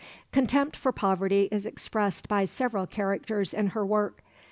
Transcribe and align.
Contempt 0.31 0.75
for 0.75 0.91
poverty 0.91 1.47
is 1.51 1.63
expressed 1.67 2.27
by 2.27 2.43
several 2.43 2.87
characters 2.87 3.53
in 3.53 3.67
her 3.67 3.85
work. 3.85 4.23